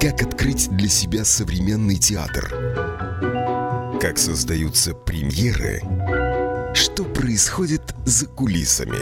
[0.00, 2.48] Как открыть для себя современный театр?
[4.00, 5.82] Как создаются премьеры?
[6.74, 8.98] Что происходит за кулисами?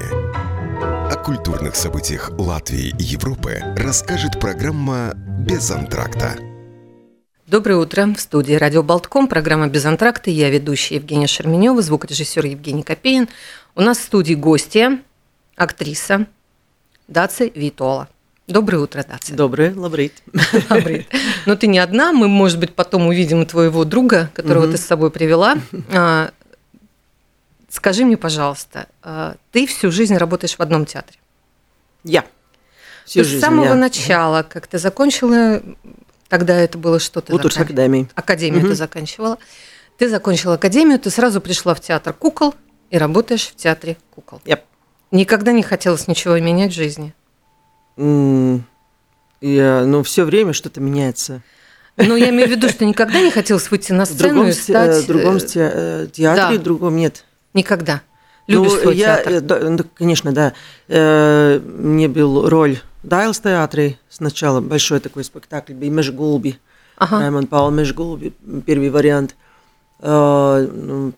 [1.12, 6.36] О культурных событиях Латвии и Европы расскажет программа «Без антракта».
[7.46, 8.12] Доброе утро.
[8.12, 10.30] В студии «Радио Болтком» программа «Без антракта».
[10.30, 13.28] Я ведущая Евгения Шерменева, звукорежиссер Евгений Копеин.
[13.76, 14.98] У нас в студии гостья,
[15.54, 16.26] актриса
[17.06, 18.08] Даци Витола.
[18.46, 19.34] Доброе утро, Даци.
[19.34, 20.22] Доброе, лабрит.
[20.70, 21.08] лабрит.
[21.46, 24.72] Но ты не одна, мы, может быть, потом увидим твоего друга, которого угу.
[24.72, 25.56] ты с собой привела.
[25.92, 26.30] А,
[27.68, 31.18] скажи мне, пожалуйста, а, ты всю жизнь работаешь в одном театре?
[32.04, 32.24] Я.
[33.04, 33.74] Всю жизнь, с самого я.
[33.74, 35.62] начала, как ты закончила
[36.28, 37.32] Тогда это было что-то.
[37.32, 37.66] Лутурс закан...
[37.66, 38.08] Академии.
[38.14, 38.68] Академию угу.
[38.68, 39.38] ты заканчивала.
[39.98, 42.54] Ты закончила академию, ты сразу пришла в театр кукол
[42.90, 44.40] и работаешь в театре кукол.
[44.44, 44.60] Yep.
[45.10, 47.14] Никогда не хотелось ничего менять в жизни.
[47.96, 51.42] Я, ну, все время что-то меняется.
[51.96, 54.52] Ну, я имею в виду, что никогда не хотелось выйти на сцену в другом, и
[54.52, 55.04] стать...
[55.04, 56.60] В другом э, театре, да.
[56.60, 57.24] в другом нет.
[57.54, 58.02] Никогда.
[58.46, 59.40] Любишь ну, свой я, театр?
[59.40, 60.52] Да, ну, конечно, да.
[60.88, 66.56] Э, мне был роль Дайлс театре сначала большой такой спектакль Mežgulbi.
[66.96, 67.20] Ага.
[67.20, 68.32] Раймонд Паул Mežgulbi,
[68.66, 69.36] первый вариант.
[70.02, 71.12] Ну,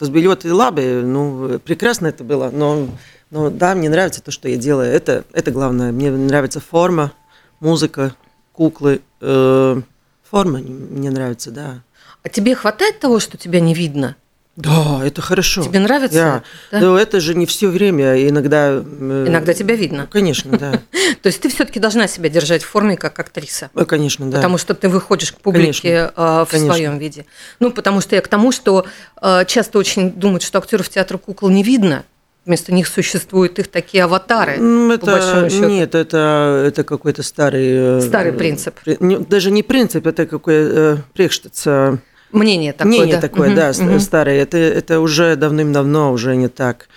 [0.00, 2.88] tas bija ļoti labi, ну, прекрасно это было, но,
[3.34, 7.12] но да, мне нравится то, что я делаю, это, это главное, мне нравится форма,
[7.58, 8.14] музыка,
[8.52, 9.82] куклы, э,
[10.22, 11.82] форма мне нравится, да.
[12.22, 14.14] А тебе хватает того, что тебя не видно?
[14.54, 15.64] Да, это хорошо.
[15.64, 16.44] Тебе нравится?
[16.70, 16.78] Да.
[16.78, 16.86] да?
[16.86, 18.68] Но это же не все время, иногда.
[18.68, 20.06] Э, иногда тебя видно.
[20.06, 20.70] Конечно, да.
[21.22, 23.68] То есть ты все-таки должна себя держать в форме как актриса.
[23.74, 24.36] Ну, конечно, да.
[24.36, 27.26] Потому что ты выходишь к публике э, в своем виде.
[27.58, 28.86] Ну, потому что я к тому, что
[29.20, 32.04] э, часто очень думают, что актеров театра кукол не видно.
[32.46, 34.52] Вместо них существуют их такие аватары.
[34.52, 38.02] Это, нет, это, это какой-то старый...
[38.02, 38.74] Старый принцип.
[38.84, 42.00] Даже не принцип, это какой-то прекштаться
[42.34, 43.20] Мнение такое, Мнение да?
[43.20, 44.00] такое, угу, да, угу.
[44.00, 44.42] старое.
[44.42, 46.88] Это, это уже давным-давно уже не так.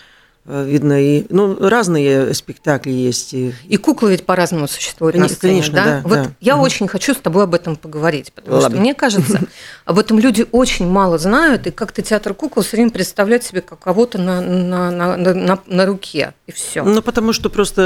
[0.50, 3.34] Э, видно, и ну, разные спектакли есть.
[3.34, 5.86] И, куклы ведь по-разному существуют конечно, на сцене, конечно, да?
[5.86, 6.32] да вот да.
[6.40, 6.64] я угу.
[6.64, 8.70] очень хочу с тобой об этом поговорить, потому Ладно.
[8.70, 9.42] что мне кажется,
[9.86, 13.80] об этом люди очень мало знают, и как-то театр кукол все время представляют себе как
[13.80, 16.82] кого-то на, на, на, на, на руке, и все.
[16.84, 17.82] Ну, потому что просто...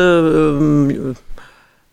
[0.60, 1.16] Эм,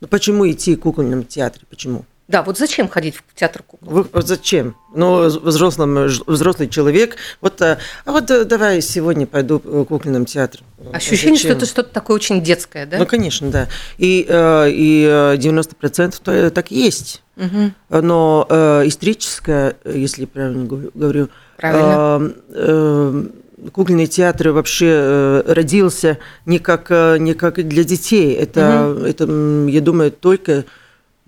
[0.00, 1.64] ну, почему идти в кукольном театре?
[1.70, 2.04] Почему?
[2.28, 4.06] Да, вот зачем ходить в театр кукол?
[4.12, 4.77] Вот зачем?
[4.94, 7.16] Ну, взрослым, взрослый человек.
[7.41, 10.61] Вот, а, а вот э, давай сегодня пойду в кукольном театр.
[10.93, 11.53] Ощущение, зачем?
[11.53, 12.99] что это что-то такое очень детское, да?
[12.99, 13.69] Ну, конечно, да.
[13.97, 15.05] И, э, и
[15.39, 17.22] 90% э, то так есть.
[17.39, 18.03] Угу.
[18.03, 18.47] Но
[18.84, 23.31] историческое, если правильно говорю, правильно.
[23.72, 28.34] кукольный театр вообще родился не как, не как для детей.
[28.34, 29.05] Это, угу.
[29.06, 29.25] это,
[29.71, 30.66] я думаю, только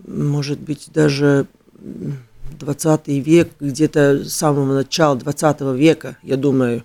[0.06, 1.46] может быть, даже
[2.58, 6.84] 20 век, где-то с самого начала 20 века, я думаю,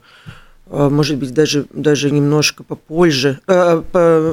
[0.68, 3.40] а, может быть, даже, даже немножко попозже.
[3.48, 3.84] А,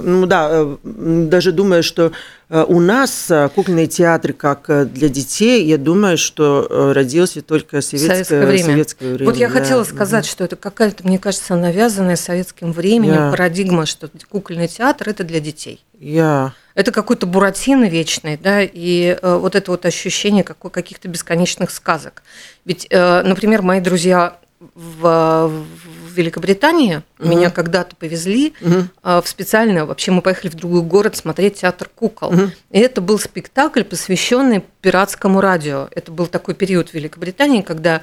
[0.05, 2.13] ну да, э, даже думаю, что
[2.49, 8.47] у нас э, кукольный театр как для детей, я думаю, что родился только советское, советское,
[8.47, 8.65] время.
[8.65, 9.31] советское время.
[9.31, 9.61] Вот я да.
[9.61, 13.31] хотела сказать, что это какая-то, мне кажется, навязанная советским временем yeah.
[13.31, 15.85] парадигма, что кукольный театр– это для детей.
[15.99, 16.53] Я.
[16.57, 16.62] Yeah.
[16.75, 22.23] Это какой-то буратино вечный, да, и э, вот это вот ощущение каких-то бесконечных сказок.
[22.65, 24.39] Ведь, э, например, мои друзья
[24.75, 27.29] в, в Великобритании угу.
[27.29, 28.89] меня когда-то повезли угу.
[29.03, 32.33] в специально, вообще мы поехали в другой город смотреть театр кукол.
[32.33, 32.51] Угу.
[32.71, 35.89] И это был спектакль, посвященный пиратскому радио.
[35.91, 38.03] Это был такой период в Великобритании, когда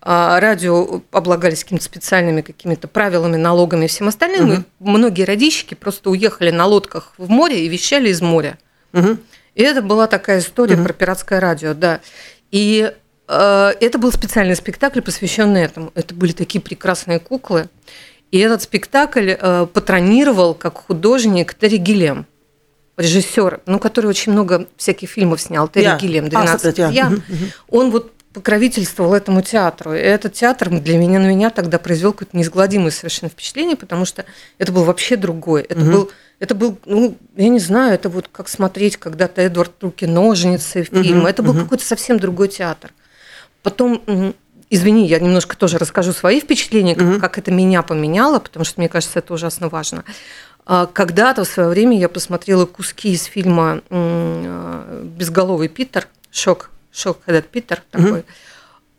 [0.00, 4.50] а, радио облагались какими-то специальными какими-то правилами, налогами и всем остальным.
[4.50, 4.54] Угу.
[4.54, 8.58] И многие радищики просто уехали на лодках в море и вещали из моря.
[8.92, 9.18] Угу.
[9.54, 10.84] И это была такая история угу.
[10.84, 12.00] про пиратское радио, да.
[12.50, 12.92] И
[13.30, 15.92] это был специальный спектакль, посвященный этому.
[15.94, 17.68] Это были такие прекрасные куклы.
[18.30, 22.26] И этот спектакль э, патронировал как художник Терри Гиллем,
[22.96, 25.68] режиссер, ну, который очень много всяких фильмов снял.
[25.68, 25.98] Терри yeah.
[25.98, 27.12] Гиллем, 12 а, я.
[27.68, 29.94] Он вот покровительствовал этому театру.
[29.94, 34.24] И этот театр для меня, на меня тогда произвел какое-то неизгладимое совершенно впечатление, потому что
[34.58, 35.62] это был вообще другой.
[35.62, 35.90] Это угу.
[35.90, 40.84] был это был, ну, я не знаю, это вот как смотреть когда-то Эдвард Руки ножницы
[40.84, 41.18] фильм.
[41.18, 41.60] Угу, это был угу.
[41.60, 42.92] какой-то совсем другой театр.
[43.62, 44.02] Потом,
[44.70, 47.20] извини, я немножко тоже расскажу свои впечатления, как, угу.
[47.20, 50.04] как это меня поменяло, потому что мне кажется, это ужасно важно.
[50.66, 57.18] А, когда-то в свое время я посмотрела куски из фильма а, «Безголовый Питер», «Шок», «Шок,
[57.26, 58.20] этот Питер» такой.
[58.20, 58.24] Угу.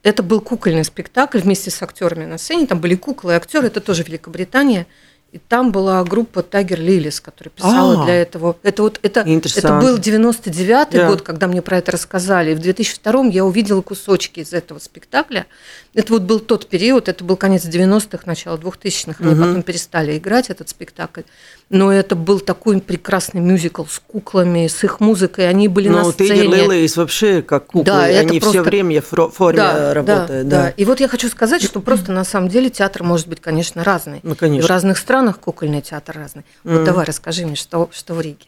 [0.03, 2.65] Это был кукольный спектакль вместе с актерами на сцене.
[2.65, 4.87] Там были куклы и актеры, это тоже Великобритания.
[5.31, 8.05] И там была группа Тайгер Лилис, которая писала А.
[8.05, 8.57] для этого.
[8.63, 11.07] Это вот это, это был 99-й Да.
[11.07, 12.51] год, когда мне про это рассказали.
[12.51, 15.45] И в 2002 я увидела кусочки из этого спектакля.
[15.93, 19.23] Это вот был тот период, это был конец 90-х, начало 2000-х.
[19.23, 21.21] Они потом перестали играть этот спектакль.
[21.69, 25.47] Но это был такой прекрасный мюзикл с куклами, с их музыкой.
[25.49, 26.41] Они были на Ну, сцене.
[26.41, 30.47] Тейгер Лилис вообще как куклы, Да, они просто- все время в форме работают.
[30.49, 33.39] да, Да, И вот я хочу сказать, что просто на самом деле театр может быть,
[33.39, 34.19] конечно, разный.
[34.23, 34.67] Ну, И конечно.
[34.67, 36.43] в разных странах кукольный театр разный.
[36.63, 38.45] Вот давай расскажи мне, что, что в Риге.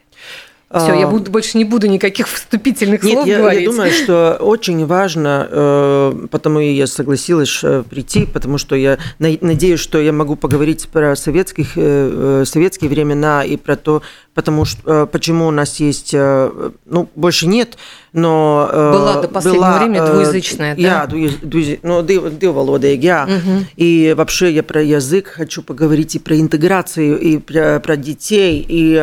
[0.76, 3.62] Все, А, я буду, больше не буду никаких вступительных Нет, слов я, говорить.
[3.62, 8.98] я думаю, что очень важно, э, потому и я согласилась э, прийти, потому что я
[9.20, 14.02] на- надеюсь, что я могу поговорить про советских, э, э, советские времена и про то,
[14.34, 17.78] потому что, э, почему у нас есть, э, ну, больше нет,
[18.14, 18.68] но...
[18.72, 20.82] э, Была до последнего времени э, двуязычная, да?
[20.82, 23.30] Я, двуяз- двуяз- ну, двуволодая, я.
[23.76, 28.96] И вообще я про язык хочу поговорить и про интеграцию, и про, про детей, и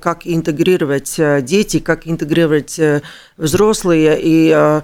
[0.00, 2.80] как интегрировать дети, как интегрировать
[3.36, 4.80] взрослые, и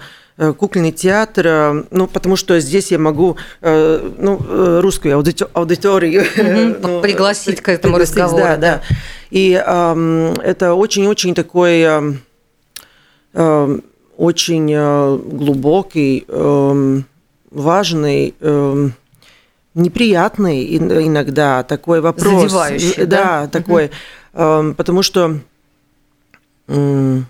[0.58, 5.16] кукольный театр, ну, потому что здесь я могу, ну, русскую
[5.52, 8.82] аудиторию Мгм, ну, пригласить к этому пригласить, разговору, Да, да.
[8.90, 8.96] да.
[9.34, 11.80] И эм, это очень-очень такой
[13.32, 13.82] эм,
[14.16, 17.04] очень э, глубокий, эм,
[17.50, 18.92] важный, эм,
[19.74, 22.42] неприятный ин- иногда такой вопрос.
[22.42, 23.48] Задевающий, Э, да?
[23.48, 23.90] такой,
[24.34, 25.40] эм, потому что,
[26.68, 27.26] м,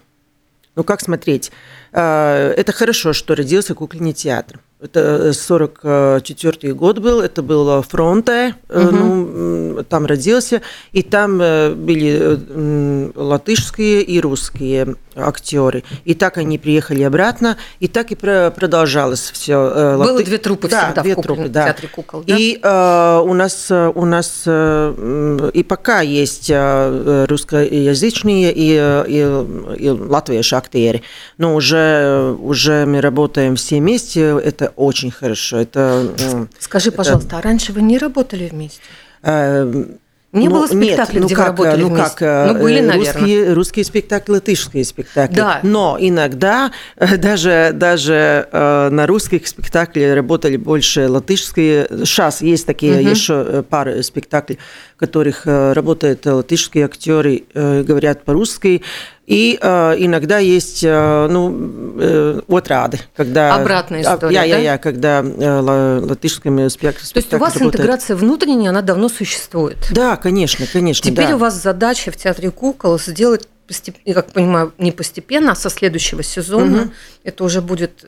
[0.77, 1.51] ну как смотреть,
[1.97, 4.59] Э, это хорошо, что родился кукольный театр.
[4.81, 10.63] Это 44 год был, это было фронте, э, ну, там родился,
[10.93, 15.85] и там э, были э, латышские и русские актеры.
[16.05, 19.97] И так они приехали обратно, и так и про- продолжалось все.
[19.97, 21.65] Было две труппы всегда в две кукольном труппы, да.
[21.67, 22.37] театре кукол, да?
[22.37, 29.05] И э, у нас, э, у нас э, и пока есть э, русскоязычные и, э,
[29.09, 31.03] и, и латвийские актеры,
[31.39, 35.59] но уже, уже мы работаем все вместе, это очень хорошо.
[35.59, 38.81] Это, м, Скажи, пожалуйста, а раньше вы не работали вместе?
[39.23, 39.85] э,
[40.33, 42.11] Не ну, было спектаклей, нет, где ну вы как, работали ну вместе?
[42.19, 43.13] Как, э, Ну, были, э, наверное.
[43.13, 45.37] Русские, русские спектакли, латышские спектакли.
[45.37, 45.61] Да.
[45.63, 51.87] Но иногда э, даже, даже э, на русских спектаклях работали больше латышские.
[52.05, 53.11] Сейчас есть такие Мгм.
[53.11, 54.59] еще э, пары спектаклей,
[55.05, 58.83] которых э, работают латышские актеры, э, говорят по-русски.
[59.27, 63.55] И э, иногда есть, э, ну, э, отрады, когда...
[63.55, 64.61] Обратная А, история, Я, я, да?
[64.63, 69.79] я, когда э, ла- латышскими спектаклями То есть у вас интеграция внутренняя, она давно существует.
[69.93, 71.37] Да, конечно, конечно, Теперь да.
[71.37, 75.71] у вас задача в театре кукол сделать постеп- я как понимаю, не постепенно, а со
[75.71, 76.93] следующего сезона Мгм.
[77.25, 78.05] это уже будет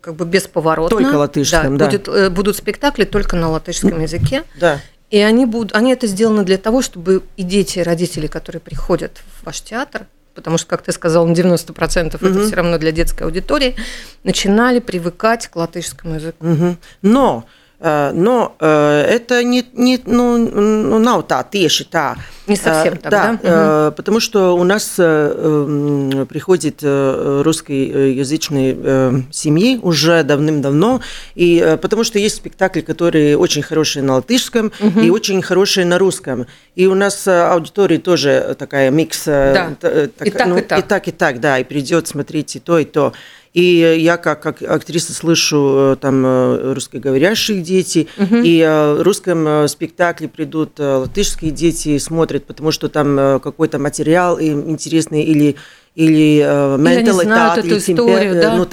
[0.00, 0.96] как бы бесповоротно.
[0.96, 1.86] Только латышском, да.
[1.86, 4.44] Будет, э, будут спектакли только на латышском языке.
[4.60, 4.80] Да.
[5.10, 9.22] И они, будут, они это сделаны для того, чтобы и дети, и родители, которые приходят
[9.40, 12.46] в ваш театр, потому что, как ты сказал, на 90% это Мгм.
[12.46, 13.74] все равно для детской аудитории,
[14.22, 16.46] начинали привыкать к латышскому языку.
[16.46, 16.78] Мгм.
[17.02, 17.44] Но,
[17.82, 22.14] но э, это не, не ну, ну, nav tā tieši tā.
[22.46, 23.38] Не совсем Э, так, да?
[23.42, 23.88] да?
[23.88, 31.00] э, потому что у нас э, приходит э, русскоязычные э, семьи уже давным-давно,
[31.34, 34.72] и э, потому что есть спектакли, которые очень хорошие на латышском
[35.02, 36.46] и очень хорошие на русском.
[36.74, 39.22] И у нас э, аудитория тоже такая микс.
[39.26, 39.70] э, Да.
[39.80, 40.78] т- э, И так, ну, и так.
[40.78, 43.12] И так, и так, да, и придет смотреть и то, и то.
[43.52, 48.06] И я как, как актриса слышу э, там э, русскоговорящие дети,
[48.44, 53.18] и э, в русском э, спектакле придут э, латышские дети и смотрят, потому что там
[53.18, 55.56] э, какой-то материал им интересный или
[55.96, 56.76] или э,
[57.24, 58.56] знают менталитет, или историю, темпе- да?
[58.56, 58.64] ну,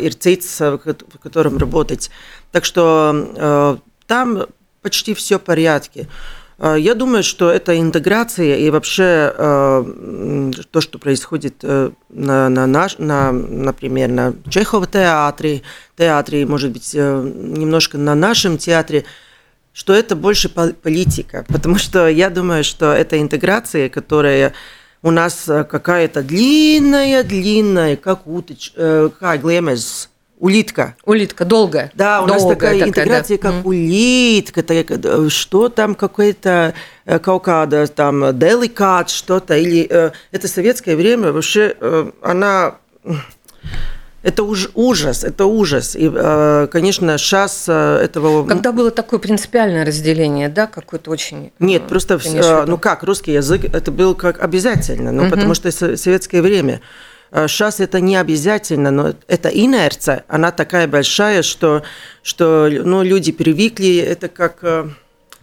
[0.00, 2.10] э, ir cits, э, в ко- в котором работать.
[2.52, 4.46] Так что э, там
[4.80, 6.08] почти все в порядке.
[6.58, 12.66] Э, Я думаю, что это интеграция и вообще э, то, что происходит э, на, на
[12.66, 15.62] наш, на, например, на Чехова театре,
[15.96, 19.04] театре, может быть, немножко на нашем театре,
[19.72, 24.52] что это больше пол- политика, потому что я думаю, что это интеграция, которая
[25.02, 30.96] у нас какая-то длинная-длинная, как уточ, как глемез, улитка.
[31.04, 31.90] Улитка долгая.
[31.94, 33.42] Да, у нас Долгая такая интеграция, да.
[33.42, 33.66] как Мгм.
[33.66, 36.74] улитка, так, э, что там какой-то
[37.06, 42.76] э, какая-то там деликат, что-то, или э, это советское время, вообще э, она...
[44.24, 45.94] Это уж ужас, это ужас.
[45.94, 48.44] И, э, конечно, сейчас этого...
[48.46, 51.52] Когда было такое принципиальное разделение, да, какое-то очень...
[51.60, 52.64] Нет, э, просто, э, виду?
[52.66, 55.30] ну как, русский язык, это был как обязательно, ну, Мгм.
[55.30, 56.80] потому что со- советское время.
[57.32, 61.82] Сейчас это не обязательно, но эта инерция, она такая большая, что,
[62.22, 64.88] что ну, люди привыкли, это как, э,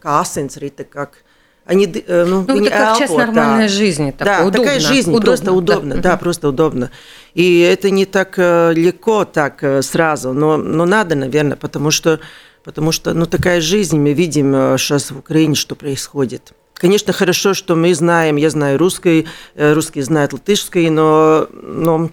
[0.01, 1.23] kā asinsrite, как
[1.65, 3.73] они, ну, ну это как элпо, часть нормальной да.
[3.73, 6.91] жизни, такое, да, удобно, такая жизнь, удобно, просто удобно, да, да просто удобно.
[7.33, 12.19] И это не так легко, так сразу, но, но надо, наверное, потому что,
[12.63, 16.53] потому что, ну, такая жизнь, мы видим сейчас в Украине, что происходит.
[16.75, 22.11] Конечно, хорошо, что мы знаем, я знаю русский, э, русский знает латышский, но, но ну,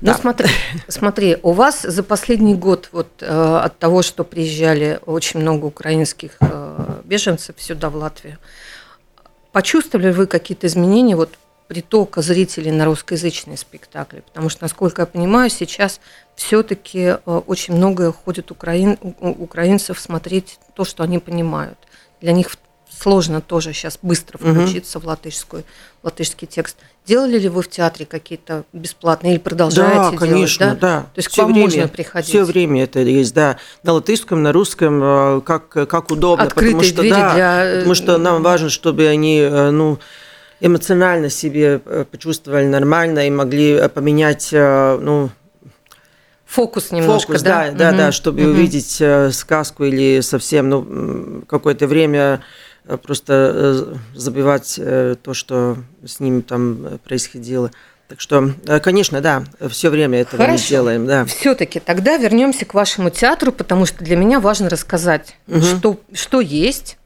[0.00, 0.14] да.
[0.14, 0.48] смотри,
[0.88, 6.36] смотри, у вас за последний год вот э, от того, что приезжали очень много украинских
[6.40, 8.38] э, беженцев сюда в Латвию,
[9.50, 11.30] почувствовали вы какие-то изменения вот
[11.66, 14.20] притока зрителей на русскоязычные спектакли?
[14.20, 16.00] Потому что, насколько я понимаю, сейчас
[16.36, 21.76] все-таки очень многое ходит украин, украинцев смотреть то, что они понимают.
[22.20, 22.50] Для них
[23.00, 25.06] сложно тоже сейчас быстро включиться угу.
[25.06, 25.64] в латышскую,
[26.02, 26.76] в латышский текст.
[27.06, 30.80] Делали ли вы в театре какие-то бесплатные или продолжаете да, конечно, делать?
[30.80, 31.00] Да, да.
[31.00, 32.28] То есть все к вам время, можно приходить?
[32.28, 33.56] Все время это есть, да.
[33.82, 36.44] На латышском, на русском, э, как, как удобно.
[36.44, 37.64] Открытые потому что, двери да, для...
[37.64, 39.98] Э, потому что нам важно, чтобы они, э, ну,
[40.60, 45.30] эмоционально себе почувствовали нормально и могли поменять, ну,
[46.46, 47.70] Фокус немножко, Фокус, да?
[47.70, 47.96] Да, да, угу.
[47.96, 48.50] да, чтобы угу.
[48.50, 49.02] увидеть
[49.34, 52.42] сказку или совсем, ну, какое-то время
[52.96, 57.70] просто э, забивать э, то, что с ним там происходило.
[58.08, 58.52] Так что,
[58.82, 61.06] конечно, да, все время это мы делаем.
[61.06, 61.26] Да.
[61.26, 65.60] Все-таки тогда вернемся к вашему театру, потому что для меня важно рассказать, угу.
[65.60, 66.96] что, что есть,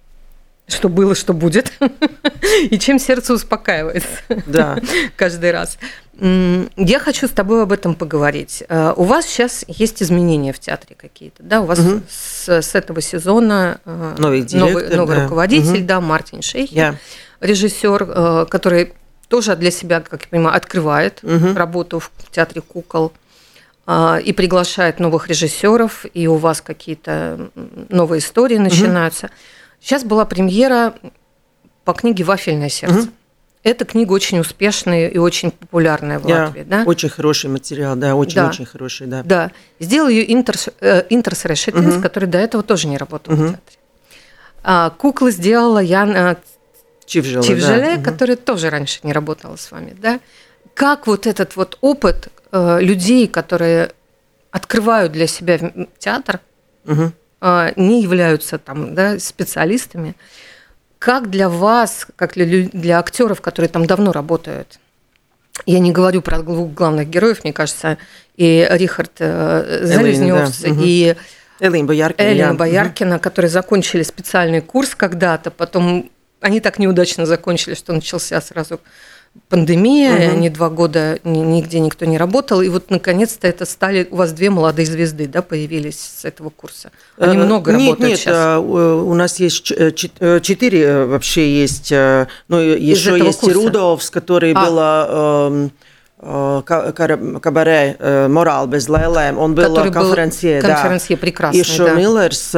[0.68, 1.72] что было, что будет,
[2.70, 4.08] и чем сердце успокаивается
[4.46, 4.78] да.
[5.16, 5.78] каждый раз.
[6.18, 8.62] Я хочу с тобой об этом поговорить.
[8.68, 11.62] Э, у вас сейчас есть изменения в театре какие-то, да?
[11.62, 12.02] У вас угу.
[12.08, 15.22] с, с этого сезона э, новый, директор, новый, новый да.
[15.24, 15.86] руководитель, угу.
[15.86, 16.96] да, Мартин Шейхи, yeah.
[17.40, 18.92] режиссер, э, который
[19.28, 21.54] тоже для себя, как я понимаю, открывает угу.
[21.54, 23.12] работу в театре кукол
[24.24, 27.50] и приглашает новых режиссеров, и у вас какие-то
[27.88, 29.26] новые истории начинаются.
[29.26, 29.32] Угу.
[29.80, 30.94] Сейчас была премьера
[31.84, 33.00] по книге «Вафельное сердце».
[33.00, 33.08] Угу.
[33.64, 36.82] Эта книга очень успешная и очень популярная в да, Латвии, да?
[36.84, 38.70] Очень хороший материал, да, очень-очень да.
[38.70, 39.22] хороший, да.
[39.22, 39.50] Да.
[39.78, 42.02] Сделал ее Интерс, э, Интерс Решетинс, угу.
[42.02, 43.42] который до этого тоже не работал угу.
[43.42, 43.76] в театре.
[44.64, 46.38] А, куклы сделала Яна
[47.06, 48.02] Чивжеле, Чивжеле да.
[48.02, 48.44] которая угу.
[48.44, 50.18] тоже раньше не работала с вами, да?
[50.74, 53.92] Как вот этот вот опыт э, людей, которые
[54.50, 55.60] открывают для себя
[55.98, 56.40] театр,
[56.84, 57.12] угу.
[57.40, 60.16] э, не являются там, да, специалистами,
[61.02, 64.78] как для вас, как для, для актеров, которые там давно работают,
[65.66, 67.98] я не говорю про двух главных героев, мне кажется,
[68.36, 70.68] и Рихард э, Залезнёвс, да.
[70.80, 71.16] и
[71.58, 73.22] Элина Бояркина, Элина Бояркина, угу.
[73.22, 76.08] которые закончили специальный курс когда-то, потом
[76.40, 78.80] они так неудачно закончили, что начался сразу
[79.48, 80.36] пандемия, угу.
[80.36, 84.50] они два года нигде никто не работал, и вот наконец-то это стали у вас две
[84.50, 86.90] молодые звезды, да, появились с этого курса.
[87.18, 88.60] Они э, много нет, работают нет, сейчас.
[88.60, 93.54] Нет, у нас есть э, э, четыре вообще есть, ну еще есть курса.
[93.54, 95.60] Рудовс, который а.
[95.60, 95.70] был
[96.22, 97.96] кабаре
[98.28, 99.38] «Морал без лелем».
[99.38, 100.60] Он был Который конференции.
[100.60, 101.20] Был конференции, да.
[101.20, 101.94] прекрасный, Еще да.
[101.94, 102.52] Миллерс,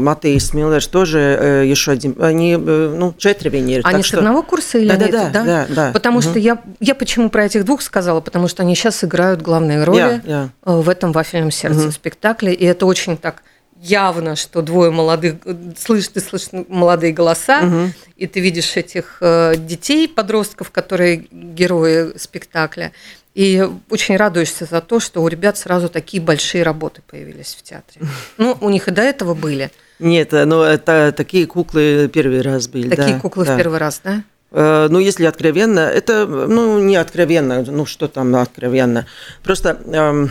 [0.00, 2.14] Матейс Миллерс тоже еще один.
[2.20, 3.82] Они, ну, четыре венеры.
[3.84, 4.18] Они с что...
[4.18, 5.10] одного курса или да, нет?
[5.10, 5.66] Да, да, да.
[5.68, 5.90] да.
[5.92, 6.28] Потому угу.
[6.28, 8.20] что я, я почему про этих двух сказала?
[8.20, 10.82] Потому что они сейчас играют главные роли yeah, yeah.
[10.82, 11.90] в этом «Вафельном сердце» угу.
[11.90, 13.42] спектакле, и это очень так
[13.80, 15.36] явно, что двое молодых,
[15.76, 17.92] слышишь, ты слышишь молодые голоса, угу.
[18.16, 22.92] и ты видишь этих э, детей, подростков, которые герои спектакля,
[23.34, 28.00] и очень радуешься за то, что у ребят сразу такие большие работы появились в театре.
[28.38, 29.70] Ну, у них и до этого были.
[29.98, 32.88] Нет, э, ну это такие куклы первый раз были.
[32.88, 33.54] Такие да, куклы да.
[33.54, 34.22] в первый раз, да?
[34.50, 39.06] Э, ну, если откровенно, это, ну, не откровенно, ну, что там откровенно.
[39.42, 40.30] Просто эм,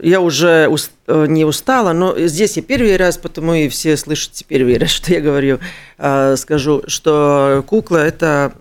[0.00, 0.68] я уже
[1.06, 5.12] э, не устала, но здесь я первый раз, потому и все слышите первый раз, что
[5.12, 5.60] я говорю,
[5.98, 8.52] э, скажу, что кукла– это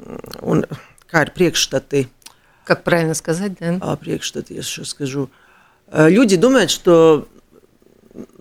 [1.07, 2.10] карь приekšstаты.
[2.63, 3.77] Как правильно сказать, да?
[3.81, 5.29] А, приekšstаты, я сейчас скажу.
[5.91, 7.27] Люди думают, что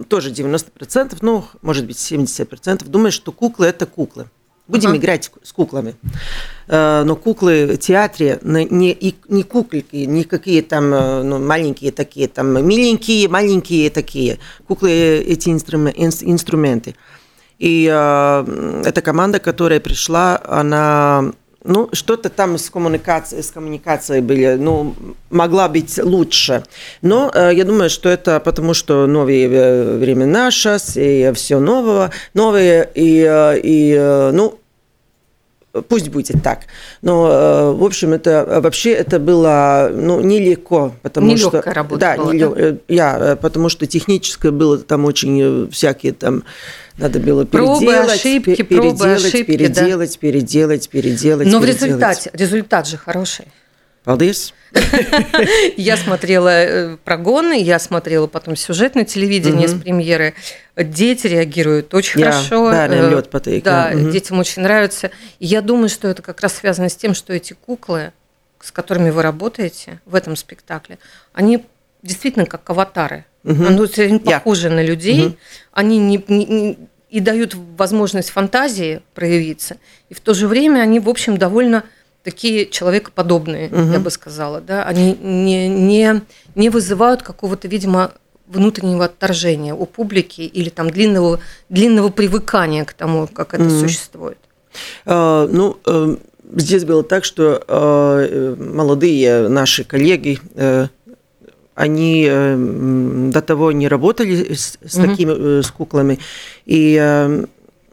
[0.09, 4.29] тоже 90%, ну, может быть, 70% думают, что куклы– это куклы.
[4.69, 4.97] Будем uh-huh.
[4.97, 5.95] играть с куклами.
[6.67, 12.67] Э, но куклы в театре не, не куклики, никакие там э, ну, маленькие такие, там
[12.67, 14.39] миленькие, маленькие такие.
[14.67, 14.91] Куклы–
[15.27, 16.97] эти инструменты.
[17.59, 21.33] И э, эта команда, которая пришла, она
[21.67, 24.95] ну, что-то там с коммуникацией, с коммуникацией были, ну,
[25.31, 26.65] могла быть лучше.
[27.03, 32.11] Но э, я думаю, что это потому, что новые э, времена сейчас, и все нового,
[32.35, 34.59] новые, и, э, и э, ну,
[35.83, 36.61] пусть будет так.
[37.03, 41.73] Но, э, в общем, это вообще это было ну, нелегко, потому Нелегкая что...
[41.73, 42.61] работа да, была, нелё- да?
[42.61, 46.45] э, я, э, потому что техническое было там очень э, всякие там...
[46.99, 49.59] Надо было Пробы, переделать, ошибки, пе- пробы, переделать, ошибки, да.
[49.59, 51.83] переделать, переделать, переделать, Но в переделать.
[51.89, 53.45] результате, результат же хороший.
[54.07, 54.53] Paldies.
[55.77, 60.35] Я смотрела э, прогоны, я смотрела потом сюжетное телевидение с премьеры.
[60.77, 62.71] Дети реагируют очень Jā, хорошо.
[62.71, 63.97] Э, ļoti patīk, Да, jā.
[63.97, 64.11] Мгм.
[64.13, 65.11] детям очень нравится.
[65.41, 68.13] И я думаю, что это как раз связано с тем, что эти куклы,
[68.61, 70.99] с которыми вы работаете в этом спектакле,
[71.33, 71.65] они
[72.03, 73.25] действительно как аватары.
[73.43, 73.67] Мгм.
[73.99, 75.25] Они похожи на людей.
[75.27, 75.37] Мгм.
[75.73, 76.79] Они не, не- не-
[77.11, 79.79] и дают возможность фантазии проявиться.
[80.11, 81.85] И в то же время они, в общем, довольно
[82.31, 83.93] такие человекоподобные, Мгм.
[83.93, 84.61] я бы сказала.
[84.61, 84.83] Да?
[84.83, 86.23] Они не, не,
[86.57, 88.11] не вызывают какого-то, видимо,
[88.49, 93.81] внутреннего отторжения у публики или там длинного, длинного привыкания к тому, как это Мгм.
[93.81, 94.39] существует.
[95.05, 96.17] А, Ну, э,
[96.57, 100.89] здесь было так, что э, молодые наши коллеги, э,
[101.77, 102.57] они э,
[103.33, 105.09] до того не работали с, с Мгм.
[105.11, 106.19] такими э, с куклами,
[106.65, 107.45] и э,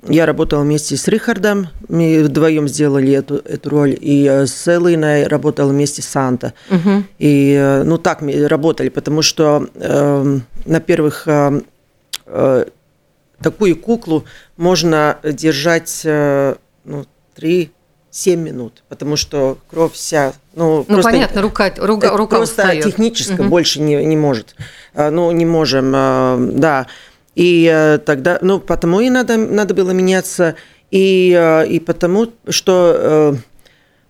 [0.07, 5.27] я работала вместе с Рихардом, мы вдвоем сделали эту, эту роль, и э, с Элиной
[5.27, 6.53] работала вместе с Санта.
[6.69, 7.05] Мгм.
[7.19, 11.61] И, э, ну, так мы работали, потому что э, на первых э,
[12.25, 12.65] э,
[13.41, 14.25] такую куклу
[14.57, 16.55] можно держать э,
[16.85, 17.05] ну,
[17.37, 17.69] 3-7
[18.35, 20.33] минут, потому что кровь вся...
[20.53, 22.83] Ну, Ну, понятно, рука, рука, рука просто устает.
[22.83, 23.49] технически Мгм.
[23.49, 24.55] больше не, не может.
[24.95, 26.87] Ну, не можем, да.
[27.35, 30.55] И э, тогда, ну, потому и надо, надо было меняться,
[30.91, 33.33] и, э, и потому, что э,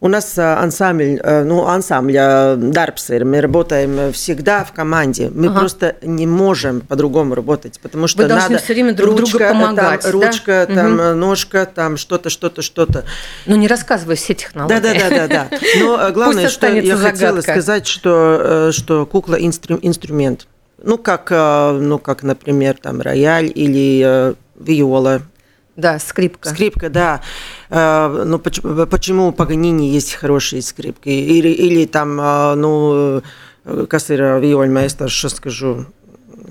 [0.02, 2.12] у нас ансамбль, ну, ансамбль
[2.58, 5.32] Дарпсер, мы работаем всегда в команде.
[5.34, 5.60] Мы Ага.
[5.62, 9.48] просто не можем по-другому работать, потому что Вы должны надо всё время друг другу ручка,
[9.54, 10.28] помогать, Там, да?
[10.28, 11.00] ручка, там Мгм.
[11.00, 13.06] э, ножка, там что-то, что-то, что-то.
[13.46, 14.82] Ну, не рассказывай все технологии.
[14.82, 15.58] Да, да, да, да, да.
[15.80, 17.52] Но главное, что я останется хотела загадка.
[17.54, 20.48] сказать, что, что кукла инстру- инструмент.
[20.84, 25.22] Ну, как, э, ну, как, например, там рояль или э, виола.
[25.78, 26.50] Да, скрипка.
[26.50, 27.22] Скрипка, да.
[27.70, 31.10] Э, Ну, поч- почему у Паганини есть хорошие скрипки?
[31.10, 32.16] Или, или там,
[32.60, 33.22] ну,
[33.90, 35.86] кассира виольмейстер, что скажу,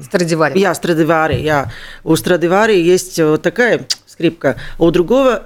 [0.03, 0.59] Страдивари.
[0.59, 1.71] я Страдивари, я.
[2.03, 5.43] У Страдивари есть такая скрипка, а у другого,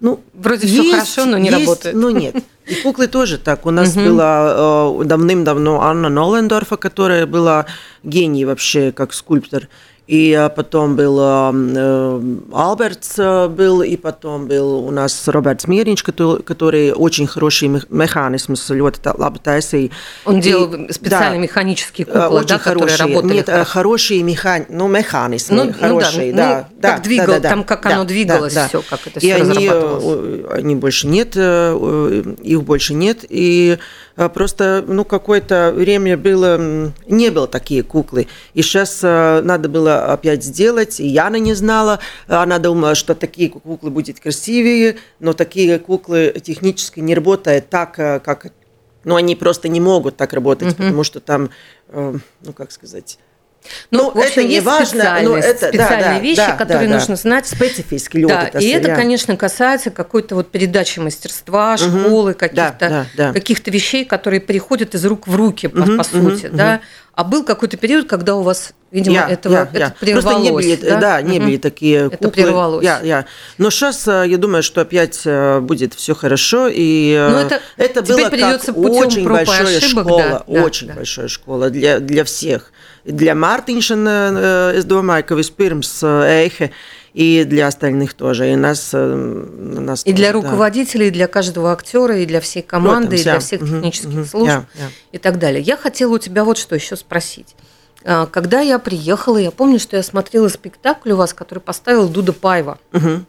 [0.00, 1.96] ну, Вроде есть, хорошо, но не есть, работает.
[1.96, 2.36] но нет.
[2.66, 3.66] И куклы тоже так.
[3.66, 7.66] У нас была э, давным-давно Анна Нолендорфа, которая была
[8.04, 9.68] гений вообще как скульптор.
[10.08, 12.20] И э, потом был э, э,
[12.54, 17.90] Альбертс э, был, и потом был у нас Робертс Мierинч, который, который очень хороший мех-
[17.90, 19.90] механизм, ļoti labi taisīja.
[20.24, 20.92] Он И- делал да.
[20.94, 23.14] специальные механические Э, куклы, очень да, которые хорошие.
[23.14, 23.34] работали.
[23.36, 23.70] Нет, хорошо.
[23.70, 24.66] хорошие механи...
[24.70, 27.64] ну, механизмы Ну, ну да, хорошие, ну, да, да, как двигал- да, да, да, там
[27.64, 28.68] как да, оно двигалось да, да.
[28.68, 30.44] всё, как это И всё они, разрабатывалось.
[30.58, 33.76] они больше нет, их больше нет, и
[34.28, 40.42] просто, ну, какое-то время было, не было такие куклы, и сейчас э, надо было опять
[40.42, 46.34] сделать, и Яна не знала, она думала, что такие куклы будут красивее, но такие куклы
[46.42, 48.52] технически не работают так, как
[49.04, 51.50] ну, они просто не могут так работать, потому что там,
[51.90, 53.18] ну, как сказать,
[53.90, 57.16] Ну, в общем, это не важно, но это специальные да, вещи, да, которые да, нужно
[57.16, 57.20] да.
[57.20, 57.46] знать.
[57.46, 63.32] Специфически Да, tas и это, конечно, касается какой-то вот передачи мастерства, школы, каких-то да, да.
[63.32, 66.80] каких-то вещей, которые переходят из рук в руки, по, по сути, да.
[67.14, 69.94] А был какой-то период, когда у вас, видимо, Я, этого я, это я.
[69.98, 71.00] прервалось, Просто не были, да?
[71.00, 71.46] да, не Мгм.
[71.48, 72.30] были такие Это куклы.
[72.30, 72.84] прервалось.
[72.84, 73.24] Я, я.
[73.58, 76.68] Но сейчас я думаю, что опять э, будет все хорошо.
[76.72, 80.86] И э, Ну, это это было придется как путем очень большая ошибок, школа, да, очень
[80.86, 80.94] да.
[80.94, 82.70] большая школа для, для всех.
[83.04, 86.70] И Для э, es domāju, ka vispirms Эйхе,
[87.14, 88.52] и для остальных тоже.
[88.52, 89.14] И нас, э,
[89.80, 90.50] нас И для тоже, да.
[90.50, 94.24] руководителей, и для каждого актера, и для всей команды, и Protams, для всех технических мгм.
[94.26, 94.88] служб Jā, jā.
[95.12, 95.62] и так далее.
[95.62, 97.56] Я хотела у тебя вот что еще спросить.
[98.04, 102.32] А, Когда я приехала, я помню, что я смотрела спектакль у вас, который поставил Дуда
[102.32, 102.78] Пайва.
[102.92, 103.26] Мгм.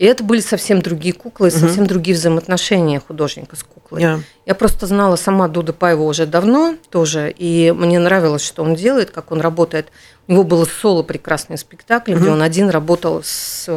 [0.00, 4.00] И это были совсем другие куклы, и совсем другие взаимоотношения художника с куклой.
[4.00, 4.20] Jā.
[4.46, 9.10] Я просто знала сама Дуда Паева уже давно тоже, и мне нравилось, что он делает,
[9.10, 9.88] как он работает.
[10.26, 13.68] У него было соло прекрасный спектакль, где он один работал с,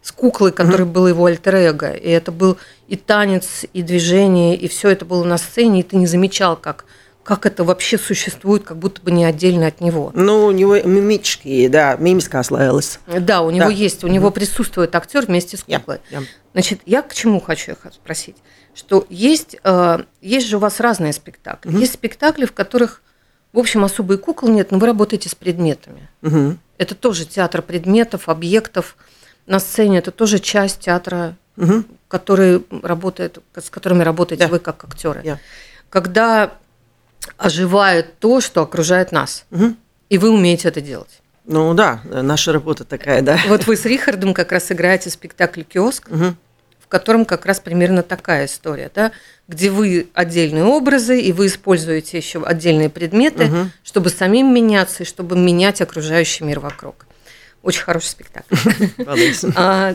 [0.00, 1.94] с куклой, которая была его альтер -эго.
[1.94, 2.56] И это был
[2.88, 6.86] и танец, и движение, и все это было на сцене, и ты не замечал, как,
[7.22, 10.10] как это вообще существует, как будто бы не отдельно от него.
[10.14, 12.98] Ну, у него мимические, да, мимискās лēles.
[13.20, 13.70] Да, у него Да.
[13.70, 15.98] есть, у него присутствует актер вместе с куклой.
[16.10, 16.22] jā.
[16.52, 18.36] Значит, я к чему хочу их спросить?
[18.74, 21.70] Что есть, э, есть же у вас разные спектакли.
[21.76, 23.02] Есть спектакли, в которых,
[23.52, 26.08] в общем, особые куклы нет, но вы работаете с предметами.
[26.22, 26.58] Мгм.
[26.78, 28.96] Это тоже театр предметов, объектов
[29.46, 29.98] на сцене.
[29.98, 31.84] Это тоже часть театра Мгм.
[32.08, 34.50] которые работают, с которыми работаете Да.
[34.50, 35.20] вы как актеры.
[35.22, 35.38] Я.
[35.90, 36.52] Когда
[37.36, 39.76] оживает то, что окружает нас, Мгм.
[40.08, 41.20] и вы умеете это делать.
[41.44, 43.38] Ну да, наша работа такая, да.
[43.48, 46.36] Вот вы с Рихардом как раз играете спектакль «Киоск», Мгм.
[46.78, 49.12] в котором как раз примерно такая история, да,
[49.48, 53.72] где вы отдельные образы, и вы используете еще отдельные предметы, Мгм.
[53.82, 57.06] чтобы самим меняться и чтобы менять окружающий мир вокруг.
[57.62, 58.54] Очень хороший спектакль.
[59.56, 59.94] А,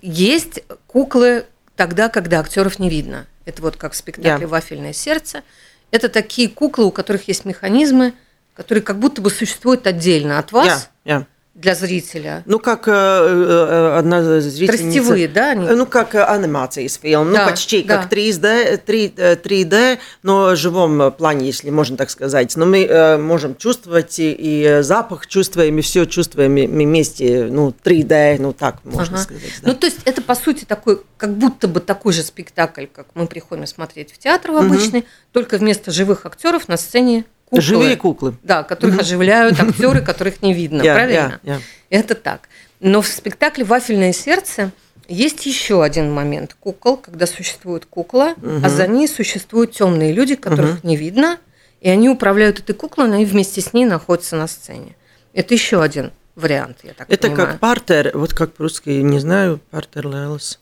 [0.00, 1.44] Есть куклы
[1.76, 3.26] тогда, когда актеров не видно.
[3.44, 4.46] Это вот как в спектакле.
[4.46, 5.42] «Вафельное сердце».
[5.90, 8.14] Это такие куклы, у которых есть механизмы,
[8.54, 11.26] которые как будто бы существуют отдельно от вас Я, я.
[11.54, 12.42] Для зрителя.
[12.46, 14.82] Ну, как э, э, одна зрительница...
[14.82, 15.66] Тростевые, да, они?
[15.66, 17.24] Э, Ну, как э, анимация из фильма.
[17.32, 17.98] Да, ну, почти да.
[17.98, 22.56] как 3D, 3, э, 3D, но в живом э, плане, если можно так сказать.
[22.56, 26.84] Но мы э, можем чувствовать и, и э, запах чувствуем, и все чувствуем и- мы
[26.84, 29.24] вместе, ну, 3D, ну, так можно Ага.
[29.24, 29.42] сказать.
[29.62, 29.68] да.
[29.70, 33.26] Ну, то есть это, по сути, такой, как будто бы такой же спектакль, как мы
[33.26, 37.62] приходим смотреть в театр в обычный, только вместо живых актеров на сцене куклы.
[37.62, 38.34] Живые куклы.
[38.42, 41.40] Да, которых оживляют актеры, которых не видно, Я, правильно?
[41.42, 41.60] я, я.
[41.90, 42.48] Это так.
[42.80, 44.70] Но в спектакле «Вафельное сердце»
[45.08, 50.84] есть еще один момент кукол, когда существует кукла, а за ней существуют темные люди, которых
[50.84, 51.38] не видно,
[51.80, 54.94] и они управляют этой куклой, но они вместе с ней находятся на сцене.
[55.34, 57.48] Это еще один вариант, я так Это понимаю.
[57.48, 60.60] как партер, вот как по-русски, не знаю, партер лэлс.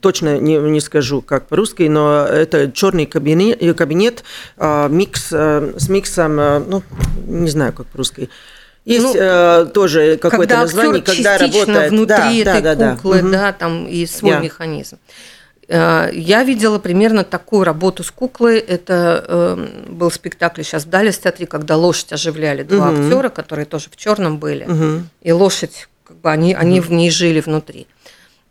[0.00, 4.24] Точно не, не скажу, как по-русски, но это черный кабинет, э, кабинет
[4.56, 6.82] а, микс э, с миксом, э, ну,
[7.26, 8.30] не знаю, как по-русски.
[8.84, 11.90] Есть Ну, э, тоже какое-то название, когда работает.
[11.90, 13.22] внутри да, этой да, да, куклы, да.
[13.22, 13.32] Мгм.
[13.32, 14.40] да, там и свой Я.
[14.40, 14.98] механизм.
[15.68, 18.58] Э, Я видела примерно такую работу с куклой.
[18.58, 23.04] Это э, был спектакль сейчас в Далес театре, когда лошадь оживляли два Мгм.
[23.04, 24.64] актера, которые тоже в черном были.
[24.64, 25.08] Мгм.
[25.22, 27.86] И лошадь, как бы они, они в ней жили внутри,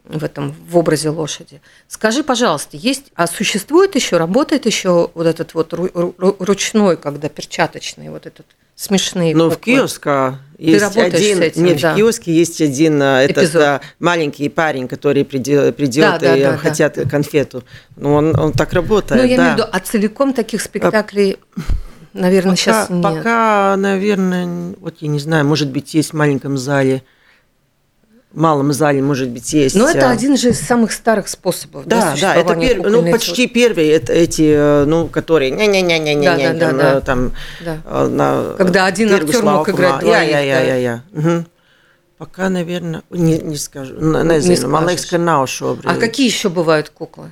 [0.05, 1.61] в этом, в образе лошади.
[1.87, 7.29] Скажи, пожалуйста, есть, а существует еще, работает еще вот этот вот ру- ру- ручной, когда
[7.29, 9.73] перчаточный, вот этот смешные Но в куклы?
[9.75, 11.93] киоске есть один, с этим, не да.
[11.93, 13.61] в киоске есть один а, этот Эпизод.
[13.61, 16.57] а, маленький парень, который придет, придет Да, да, и да, да.
[16.57, 17.63] хотят конфету.
[17.95, 19.43] Ну, он, он так работает, Ну, я да.
[19.43, 21.37] имею в виду, а целиком таких спектаклей,
[22.13, 23.17] наверное, сейчас пока, нет.
[23.17, 27.20] пока, наверное, вот я не знаю, может быть, есть в маленьком зале, в
[28.33, 29.75] малом зале, может быть, есть.
[29.75, 33.47] Но это а, один же из самых старых способов Да, да, это пер- ну, почти
[33.47, 36.97] первые это, эти, э, ну, которые не-не-не-не-не, Да, да, да, там, да.
[36.97, 37.31] э, там,
[37.65, 37.77] Да.
[37.85, 39.99] э, на Когда один актер мог играть да.
[39.99, 40.61] двоих, Я, я, да.
[40.61, 41.43] я, я, я.
[42.17, 45.81] Пока, наверное, не, не скажу, не, Не знаю, man liekas, ka nav šobrīd.
[45.85, 47.31] А какие еще бывают куклы?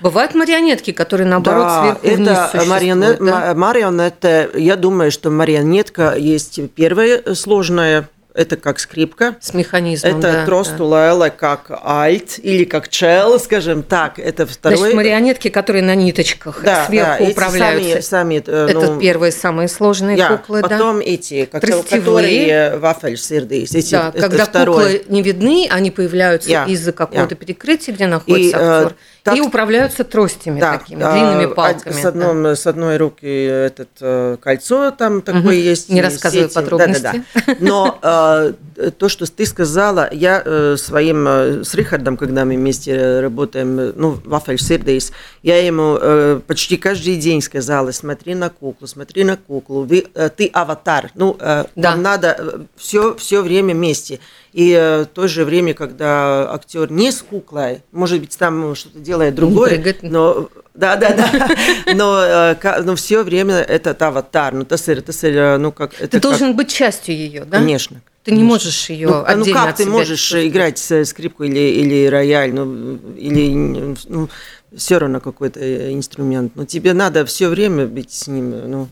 [0.00, 3.24] Бывают марионетки, которые наоборот да, сверху вниз это существуют, марионет, да?
[3.24, 9.36] ма- марионетта, я думаю, что марионетка есть первая сложная, это как скрипка.
[9.40, 14.18] С механизмом, Это да, тростулела как альт или как чел, скажем так.
[14.18, 14.52] Это да.
[14.52, 14.78] второй.
[14.78, 18.02] Значит, марионетки, которые на ниточках да, сверху да, управляются.
[18.02, 20.28] Сами, сами, э, Это ну, первые самые сложные я.
[20.28, 20.68] куклы, да?
[20.68, 23.74] Потом эти, как- которые вафель сирдис.
[23.74, 24.74] Эти, Да, это когда второй.
[24.98, 27.36] куклы не видны, они появляются Я, из-за какого-то я.
[27.36, 31.54] перекрытия, где находится И, э, актер, так- и управляются тростями Да, такими, а, длинными од-
[31.54, 31.92] палками.
[31.92, 32.08] С, да.
[32.08, 35.50] одном, с одной руки этот э, кольцо там такое Мгм.
[35.52, 35.88] есть.
[35.88, 36.54] Не и рассказывай сети.
[36.54, 37.02] подробности.
[37.02, 37.56] Да-да-да.
[37.60, 38.52] Но э,
[38.90, 43.78] то, что ты сказала, я э, своим, э, с Рихардом, когда мы вместе э, работаем,
[43.78, 49.24] э, ну, Вафель Сирдейс, я ему э, почти каждый день сказала, смотри на куклу, смотри
[49.24, 51.90] на куклу, вы, э, ты аватар, ну, э, Да.
[51.92, 54.18] вам надо все, все время вместе.
[54.52, 58.98] И э, в то же время, когда актер не с куклой, может быть, там что-то
[58.98, 61.48] делает другое, но да, да, да.
[61.94, 64.54] Но, э, но все время этот аватар.
[64.54, 67.58] Ну, ir, э, ну, как, это Ты как- должен быть частью ее, да?
[67.58, 68.00] Конечно.
[68.24, 70.46] Ты не можешь ее Ну, а ну отдельно как от ты себя можешь чувствовать?
[70.46, 74.28] играть с- скрипку или, или рояль, ну, или ну,
[74.76, 76.54] все равно какой-то э, инструмент.
[76.54, 78.50] Но тебе надо все время быть с ним.
[78.70, 78.88] Ну,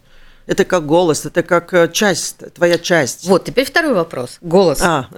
[0.47, 3.25] это как голос, это как э, часть, твоя часть.
[3.27, 4.39] Вот, теперь второй вопрос.
[4.41, 4.81] Голос.
[4.83, 5.09] А,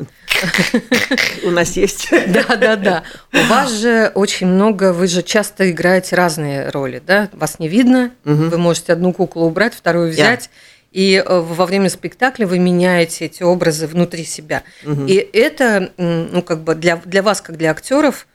[1.45, 2.09] у нас есть.
[2.27, 3.03] Да, да, да.
[3.33, 7.29] У вас же очень много, вы же часто играете разные роли, да?
[7.33, 10.51] Вас не видно, вы можете одну куклу убрать, вторую взять.
[10.93, 14.63] И э, во время спектакля вы меняете эти образы внутри себя.
[15.07, 18.27] И это, ну, как бы для, для вас, как для актеров,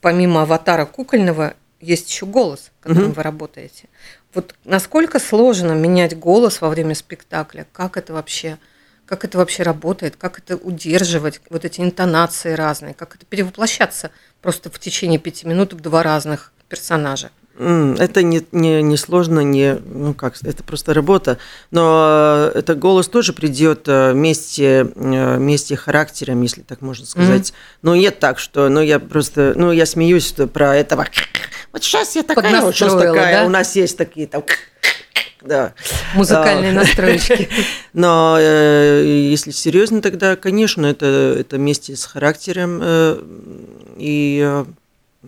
[0.00, 3.88] помимо аватара кукольного, есть еще голос, которым вы работаете.
[4.34, 7.66] Вот насколько сложно менять голос во время спектакля?
[7.72, 8.58] Как это вообще?
[9.06, 10.16] Как это вообще работает?
[10.16, 11.40] Как это удерживать?
[11.50, 12.94] Вот эти интонации разные?
[12.94, 14.10] Как это перевоплощаться
[14.40, 17.30] просто в течение пяти минут в два разных персонажа?
[17.58, 21.38] Это не, не, не сложно, не, ну как, это просто работа.
[21.70, 27.50] Но это голос тоже придет вместе, вместе характером, если так можно сказать.
[27.50, 27.78] Mm-hmm.
[27.82, 31.06] Но нет так, что, ну я просто, ну я смеюсь что про этого.
[31.72, 33.46] Вот сейчас я такая, вот сейчас такая, да?
[33.46, 34.42] у нас есть такие там
[35.42, 35.74] да.
[36.14, 37.48] Музыкальные а, настройки.
[37.92, 42.80] Но э, если серьезно, тогда, конечно, это, это вместе с характером.
[42.82, 43.18] Э,
[43.96, 44.64] и э,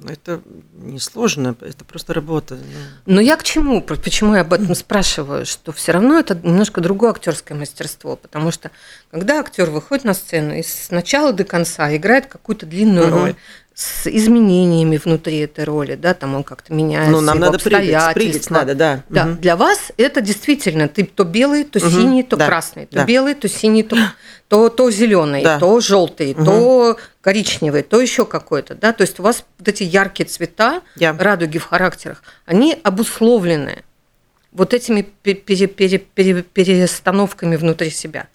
[0.08, 0.40] это
[0.74, 2.58] несложно, это просто работа.
[3.06, 3.80] Но я к чему?
[3.80, 5.46] Почему я об этом спрашиваю?
[5.46, 8.70] Что все равно это немножко другое актерское мастерство, потому что
[9.10, 13.16] когда актер выходит на сцену и с начала до конца играет какую-то длинную угу.
[13.16, 13.34] роль,
[13.82, 18.50] с изменениями внутри этой роли, да, там он как-то меняется, ну, нам надо прыгать, прыгать
[18.50, 19.02] надо, да.
[19.08, 19.32] Да, угу.
[19.40, 21.90] для вас это действительно ты то белый, то угу.
[21.90, 22.46] синий, то да.
[22.46, 23.04] красный, то да.
[23.04, 23.96] белый, то синий, то
[24.48, 25.58] то, то зеленый, да.
[25.58, 26.44] то желтый, угу.
[26.44, 31.16] то коричневый, то еще какой-то, да, то есть у вас вот эти яркие цвета, yeah.
[31.18, 33.82] радуги в характерах, они обусловлены
[34.52, 38.28] вот этими пере, пере, пере, перестановками внутри себя.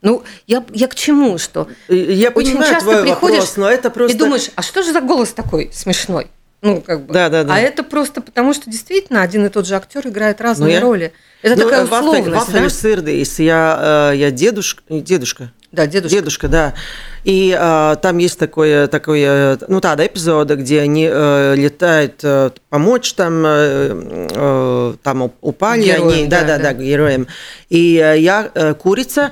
[0.00, 4.16] Ну, я, я к чему, что я очень часто твой приходишь вопрос, но это просто...
[4.16, 6.28] и думаешь, а что же за голос такой смешной?
[6.60, 7.14] Ну, как бы.
[7.14, 7.54] Да, да, да.
[7.54, 10.80] А это просто потому, что действительно один и тот же актер играет разные ну, я...
[10.80, 11.12] роли.
[11.42, 12.68] Это ну, такая условность, да?
[12.68, 15.52] Сырдейс, я, э, я дедушка, дедушка.
[15.70, 16.16] Да, дедушка.
[16.16, 16.74] Дедушка, да.
[17.24, 23.12] И а, там есть такое, такое, ну, да, эпизода, где они э, летают э, помочь
[23.12, 27.26] там, э, э, там упали героям, они, да, да, да, да, героям.
[27.68, 29.30] И э, я э, курица,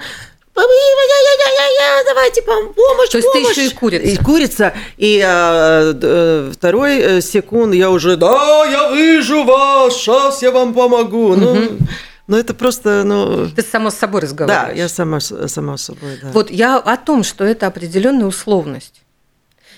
[2.06, 3.54] давайте помощь, То есть помощь.
[3.54, 4.06] ты еще и курица.
[4.06, 4.74] И курица.
[4.96, 11.32] И а, второй э, секунд я уже, да, я вижу вас, сейчас я вам помогу.
[11.32, 11.36] Угу.
[11.36, 11.78] Ну,
[12.26, 13.48] ну, это просто, ну...
[13.50, 14.74] Ты сама с собой разговариваешь.
[14.74, 16.30] Да, я сама, сама с собой, да.
[16.32, 19.02] Вот я о том, что это определенная условность.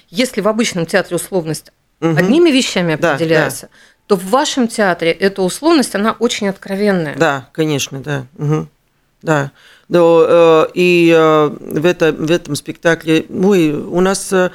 [0.09, 2.17] Если в обычном театре условность угу.
[2.17, 4.07] одними вещами определяется, да, да.
[4.07, 7.17] то в вашем театре эта условность, она очень откровенная.
[7.17, 8.27] Да, конечно, да.
[8.39, 8.67] Угу.
[9.23, 9.53] Да.
[9.89, 14.51] Но, э, и э, в, это, в этом спектакле мы, у нас, э,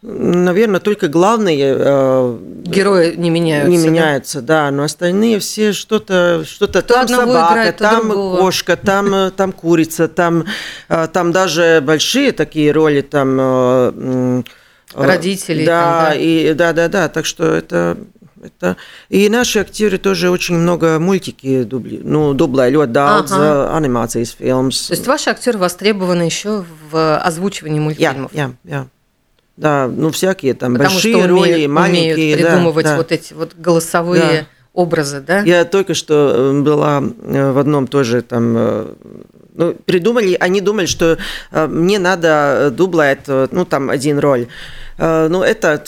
[0.00, 3.70] наверное, только главные герои не меняются.
[3.70, 9.30] Не меняются, да, да но остальные все что-то, что-то там собака, играет, там кошка, там,
[9.32, 10.46] там курица, там,
[10.88, 14.44] там даже большие такие роли, там
[14.94, 15.66] родители.
[15.66, 16.14] Да, там, да.
[16.14, 17.08] и да, да, да.
[17.08, 17.98] Так что это
[18.42, 18.76] это...
[19.08, 23.76] И наши актеры тоже очень много мультики дубли, ну, дублēļot daudz ага.
[23.76, 24.88] анимācijas filmas.
[24.88, 28.32] То есть ваши актеры востребованы еще в озвучивании мультфильмов?
[28.32, 28.86] Я, я, я.
[29.58, 32.14] Да, ну всякие там Потому большие что умеют, роли, маленькие.
[32.14, 34.46] Умеют придумывать да, вот эти вот голосовые да.
[34.72, 35.40] образы, да?
[35.40, 38.94] Я только что э, была э, в одном тоже там э,
[39.54, 41.18] ну, придумали, они думали, что
[41.50, 44.46] мне надо дублать, ну, там, один роль.
[44.98, 45.82] Ну, это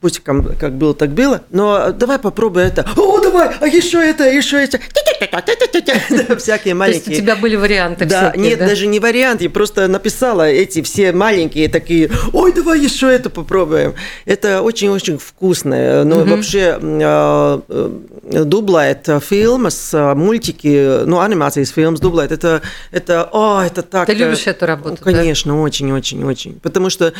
[0.00, 2.86] пусть как, было, так было, но давай попробуй это.
[2.96, 4.78] О, давай, а еще это, еще это.
[6.38, 7.04] Всякие маленькие.
[7.04, 10.82] То есть у тебя были варианты Да, нет, даже не вариант, я просто написала эти
[10.82, 13.94] все маленькие такие, ой, давай еще это попробуем.
[14.24, 16.04] Это очень-очень вкусно.
[16.04, 22.32] Но вообще а, э, дублает фильм с а, мультики, ну, анимации с фильм с дублает,
[22.32, 24.06] это, это, о, это так.
[24.06, 26.60] Ты любишь эту работу, Конечно, очень-очень-очень.
[26.60, 27.12] Потому что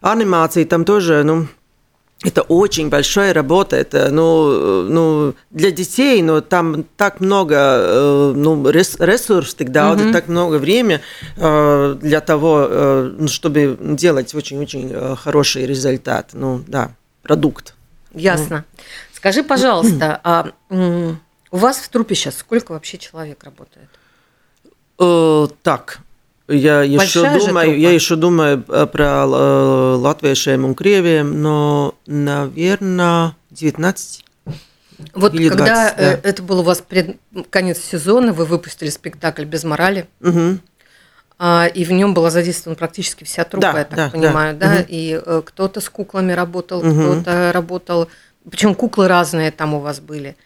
[0.00, 1.46] анимации там тоже, ну,
[2.24, 8.68] это очень большая работа, это ну, ну, для детей, но там так много э, ну,
[8.70, 10.12] ресурсов, тогда mm-hmm.
[10.12, 11.00] так много времени
[11.36, 17.74] э, для того, э, ну, чтобы делать очень-очень хороший результат, ну да, продукт.
[18.14, 18.64] Ясно.
[18.66, 18.82] Ну.
[19.12, 23.88] Скажи, пожалуйста, а у вас в трупе сейчас сколько вообще человек работает?
[25.62, 25.98] Так,
[26.48, 34.24] Я еще думаю, я еще думаю про латвийшiem un krieviem, но, наверное, 19.
[35.14, 36.28] Вот Или когда 20, да.
[36.28, 37.18] это был у вас пред...
[37.50, 40.58] конец сезона, вы выпустили спектакль «Без морали», угу.
[41.74, 44.74] и в нем была задействована практически вся труппа, да, я так да, понимаю, да, да?
[44.76, 44.84] Угу.
[44.88, 46.92] и кто-то с куклами работал, угу.
[46.92, 48.08] кто-то работал,
[48.48, 50.36] причем куклы разные там у вас были.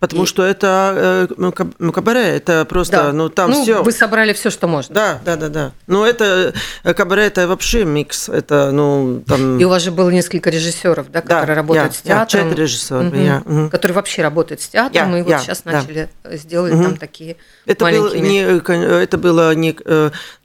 [0.00, 0.26] Потому и...
[0.26, 3.12] что это э, ну, кабаре, это просто, да.
[3.12, 3.82] ну там ну, все.
[3.82, 4.94] Вы собрали все, что можно.
[4.94, 5.72] Да, да, да, да.
[5.86, 9.58] Ну это э, кабаре, это вообще микс, это ну там.
[9.58, 12.40] И у вас же было несколько режиссеров, да, которые да, работают я, с театром.
[12.40, 13.16] Я, четыре режиссера, угу.
[13.16, 13.42] я.
[13.44, 13.70] Угу.
[13.70, 15.72] Которые вообще работают с театром, я, и вот я, сейчас да.
[15.72, 16.82] начали сделать угу.
[16.84, 18.18] там такие это маленькими.
[18.18, 19.74] Было не, э, это было не,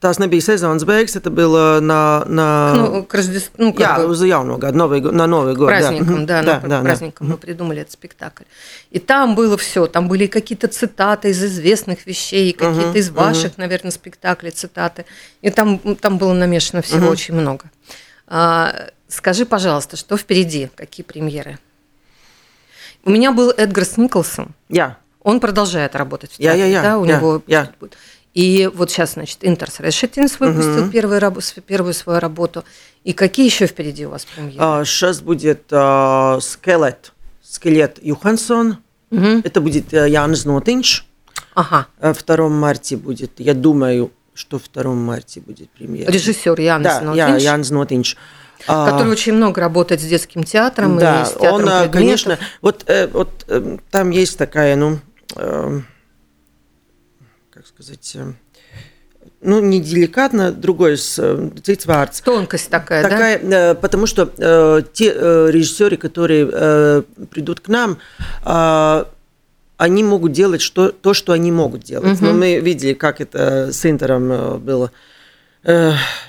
[0.03, 2.73] tās nebija sezonas beigas, это было на на.
[2.75, 5.67] Ну, к Рождеству, ну как Jā, бы, gadu, Новый год, на Новый год.
[5.67, 7.33] Праздником, да, да, да, да, праздником да.
[7.33, 8.43] мы придумали этот спектакль.
[8.91, 13.51] И там было все, там были какие-то цитаты из известных вещей, какие-то uh-huh, из ваших,
[13.51, 13.57] uh-huh.
[13.57, 15.05] наверное, спектаклей цитаты.
[15.41, 17.11] И там, там было намешано всего uh-huh.
[17.11, 17.69] очень много.
[18.25, 18.73] А,
[19.09, 21.59] скажи, пожалуйста, что впереди, какие премьеры?
[23.03, 24.53] У меня был Эдгарс Николсон.
[24.69, 24.97] Я.
[25.21, 27.69] Он продолжает работать в Я, театре, я, я, да, у я, него я.
[27.79, 27.97] будет.
[28.33, 32.63] И вот сейчас, значит, Интерс Решетинс выпустил раб- с- первую свою работу.
[33.03, 34.85] И какие еще впереди у вас премьеры?
[34.85, 37.11] Сейчас будет а, скелет,
[37.43, 38.77] скелет Юхансон.
[39.13, 41.03] Это будет э, Янс Нотинч.
[41.55, 41.87] Ага.
[41.99, 46.11] А 2 марта будет, я думаю, что 2 марта будет премьера.
[46.11, 48.17] Режиссер Янс Да, я, Нотинш, Янс Нотинч.
[48.65, 51.91] А, который очень много работает с детским театром да, и с театром он, э, предметов.
[51.91, 54.99] конечно, вот, э, вот э, там есть такая, ну,
[55.35, 55.81] э,
[57.51, 58.33] как сказать, э,
[59.43, 62.21] ну, не деликатно, другой с э, cits vārds.
[62.23, 63.09] Тонкость такая, да?
[63.09, 67.97] Такая, э, потому что э, те э, режиссеры, которые э, придут к нам,
[68.45, 69.05] э,
[69.77, 72.21] они могут делать что, то, что они могут делать.
[72.21, 74.85] Но мы видели, как это с Интером э, было.
[74.85, 75.12] Э,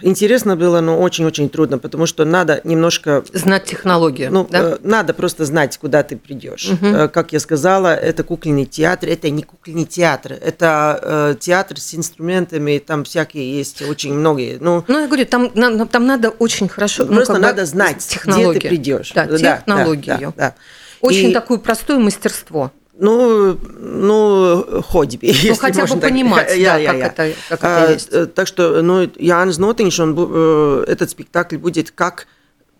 [0.02, 4.60] интересно было, но очень-очень трудно, потому что надо немножко Знать технологию, ну, да?
[4.60, 6.70] э, надо просто знать, куда ты придешь.
[6.80, 11.94] Э, Как я сказала, это кукольный театр, это не кукольный театр, это э, театр с
[11.94, 14.58] инструментами, там всякие есть, очень многие.
[14.60, 15.50] Ну, Ну, я говорю, там,
[15.88, 17.04] там надо очень хорошо...
[17.04, 18.60] ну, просто бы надо знать, где технологию.
[18.60, 19.12] ты придешь.
[19.14, 20.32] Да, Да, да, технологию.
[20.36, 20.54] да, да.
[21.00, 22.72] Очень И- такое простое мастерство.
[22.96, 25.18] Ну, ну, хобби.
[25.26, 27.06] если хотя бы так- понимать, да, Я- я- как я.
[27.06, 28.08] это- как А, это есть.
[28.12, 32.26] э, Так что, ну, Янс Нотинш, он, э, этот спектакль будет как,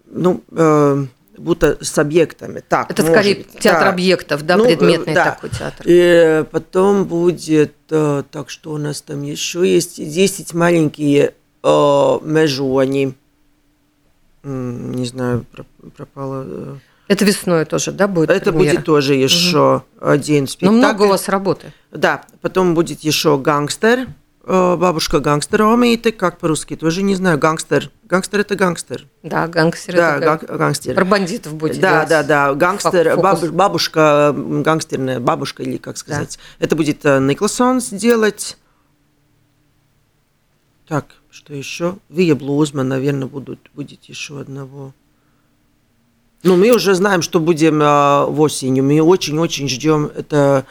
[0.06, 2.62] ну, э, будто с объектами.
[2.68, 3.88] Так, Это скорее быть, театр да.
[3.90, 5.24] объектов, да, Ну, предметный да.
[5.32, 5.84] такой театр.
[5.84, 13.14] И потом будет, так что у нас там еще есть 10 маленькие э, межу, они,
[14.44, 16.78] м, не знаю, про- пропало.
[17.06, 18.74] Это весной тоже, да, будет Это премьера?
[18.76, 20.74] будет тоже еще один Но спектакль.
[20.76, 21.72] много у вас работы.
[21.92, 24.08] Да, потом будет еще гангстер,
[24.46, 27.90] э, бабушка гангстера умеет, как по-русски, тоже не знаю, гангстер.
[28.04, 29.06] Гангстер это гангстер.
[29.22, 29.96] Да, гангстер.
[29.96, 30.94] Да, это как- ган- гангстер.
[30.94, 36.38] Про бандитов будете Да, да, да, гангстер, бабу- бабушка, гангстерная бабушка, или как сказать.
[36.58, 38.56] Это будет э, Николсон сделать.
[40.88, 41.96] Так, что еще?
[42.08, 44.92] Вия Блузман, наверное, будут, будет еще одного.
[46.44, 48.84] Ну, мы уже знаем, что будем э, в осенью.
[48.84, 50.64] Мы очень-очень ждем это,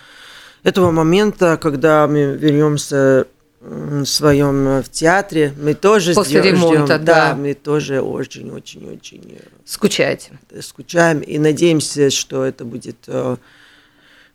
[0.61, 3.25] этого момента, когда мы вернемся
[3.59, 5.51] в своем э, в театре.
[5.59, 7.35] Мы тоже После ждем- ремонта, ждем, да.
[7.35, 10.39] мы тоже очень-очень-очень э, Скучаете.
[10.61, 13.37] скучаем и надеемся, что это будет, э,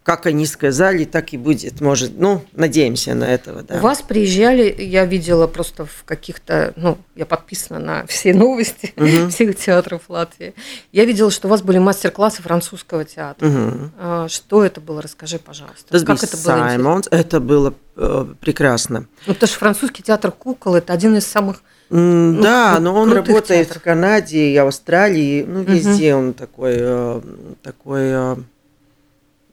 [0.09, 1.83] как они сказали, так и будет.
[1.83, 3.75] Может, ну, надеемся на этого, да.
[3.75, 8.95] У вас приезжали, я видела просто в каких-то, ну, я подписана на все новости
[9.29, 10.55] всех театров Латвии.
[10.93, 13.51] Я видела, что у вас были мастер-классы французского театра.
[13.99, 15.03] А, Что это было?
[15.03, 15.95] Расскажи, пожалуйста.
[15.95, 16.55] Das как это было?
[16.55, 17.09] Simons.
[17.11, 19.09] Это было э, прекрасно.
[19.27, 23.67] Ну, потому что французский театр кукол это один из самых Ну, да, но он работает
[23.67, 23.83] театров.
[23.83, 27.21] в Канаде и Австралии, ну, везде он такой, э,
[27.63, 28.37] такой э,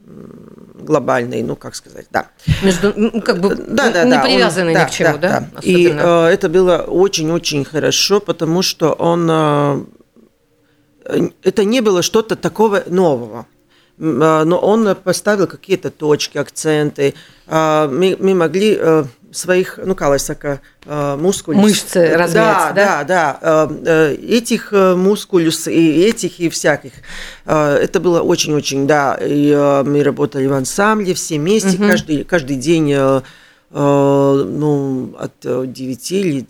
[0.06, 2.28] глобальный, ну, как сказать, да.
[2.64, 5.50] между, ну, как бы Да, да, не да, он- привязанный ни к чему, да?
[5.62, 6.28] И Особенно.
[6.28, 9.86] э, это было очень-очень хорошо, потому что он э,
[11.44, 13.48] это не было что-то такого нового.
[13.98, 17.14] Э, Но он поставил какие-то точки, акценты.
[17.48, 19.06] А, Мы, мы могли э,
[19.38, 21.18] своих, ну, kā lai saka, э.
[21.48, 22.74] Мышцы размять, да?
[22.74, 23.40] Да, да, да.
[23.42, 26.92] Э, э, Этих мускулюс и этих, и всяких.
[27.46, 29.18] Это было очень-очень, да.
[29.22, 29.54] И
[29.86, 32.96] мы работали в ансамбле все вместе, каждый, каждый день
[33.72, 36.46] ну, от э, 9 или,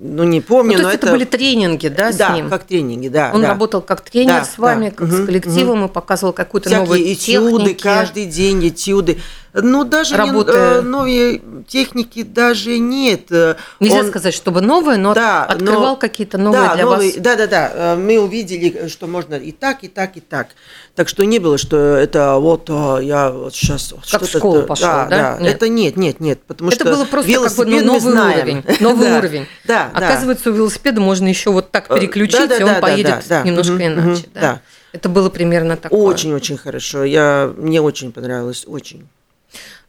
[0.00, 2.48] ну, не Ну, помню, то но есть это, были тренинги, да, с да, ним?
[2.48, 3.32] как тренинги, да.
[3.34, 3.48] Он да.
[3.48, 4.94] работал как тренер Да, с вами, да.
[4.94, 7.82] как с Мгм, коллективом, и показывал какую-то новую этюды, техники.
[7.82, 9.18] каждый день этюды.
[9.52, 13.22] Ну, даже не, Работая- э, новые техники даже нет.
[13.30, 16.84] Э, Нельзя Он- сказать, чтобы новое, но Да, от- открывал но- какие-то новые да, для
[16.84, 17.20] новые- вас.
[17.20, 17.70] Да, да, да.
[17.74, 20.48] Э, Мы увидели, что можно и так, и так, и так.
[20.94, 24.86] Так что не было, что это вот а, я вот сейчас Как в школу пошел,
[24.86, 25.06] да?
[25.06, 25.36] да?
[25.40, 25.54] Нет.
[25.56, 28.00] Это нет, нет, нет, потому Это что было просто как бы ну, велосипед мы новый
[28.12, 28.38] знаем.
[28.38, 28.64] уровень.
[28.80, 29.46] Новый Да, уровень.
[29.64, 29.90] Да.
[29.94, 33.24] Оказывается, у велосипеда можно еще вот так Э, переключить, да, да, и он да, поедет
[33.28, 33.42] да, да.
[33.42, 34.24] немножко иначе.
[34.34, 34.40] да?
[34.40, 34.60] да.
[34.92, 36.00] Это было примерно такое.
[36.00, 37.04] Очень-очень хорошо.
[37.04, 39.08] Я, мне очень понравилось, очень.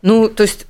[0.02, 0.66] Ну, то есть